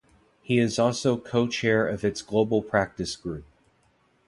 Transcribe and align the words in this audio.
He 0.41 0.57
is 0.57 0.79
also 0.79 1.15
Co-Chair 1.15 1.87
of 1.87 2.03
its 2.03 2.23
Global 2.23 2.63
Practice 2.63 3.15
Group. 3.15 3.45